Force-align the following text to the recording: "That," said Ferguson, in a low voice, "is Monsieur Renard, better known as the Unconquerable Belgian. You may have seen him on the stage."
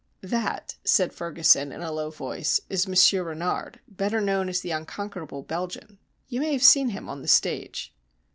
"That," 0.23 0.77
said 0.83 1.13
Ferguson, 1.13 1.71
in 1.71 1.83
a 1.83 1.91
low 1.91 2.09
voice, 2.09 2.59
"is 2.69 2.87
Monsieur 2.87 3.21
Renard, 3.21 3.81
better 3.87 4.19
known 4.19 4.49
as 4.49 4.61
the 4.61 4.71
Unconquerable 4.71 5.43
Belgian. 5.43 5.99
You 6.27 6.39
may 6.39 6.53
have 6.53 6.63
seen 6.63 6.89
him 6.89 7.07
on 7.07 7.21
the 7.21 7.27
stage." 7.27 7.93